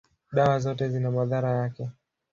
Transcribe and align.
dawa 0.31 0.59
zote 0.59 0.89
zina 0.89 1.11
madhara 1.11 1.49
yake. 1.49 1.89